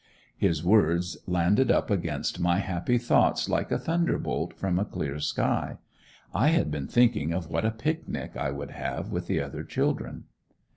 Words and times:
His 0.35 0.63
words 0.65 1.15
landed 1.27 1.69
up 1.69 1.91
against 1.91 2.39
my 2.39 2.57
happy 2.57 2.97
thoughts 2.97 3.47
like 3.47 3.71
a 3.71 3.77
thunderbolt 3.77 4.57
from 4.57 4.79
a 4.79 4.83
clear 4.85 5.19
sky. 5.19 5.77
I 6.33 6.47
had 6.47 6.71
been 6.71 6.87
thinking 6.87 7.31
of 7.31 7.51
what 7.51 7.65
a 7.65 7.69
picnic 7.71 8.35
I 8.35 8.49
would 8.49 8.71
have 8.71 9.11
with 9.11 9.27
the 9.27 9.39
other 9.41 9.63
children. 9.63 10.23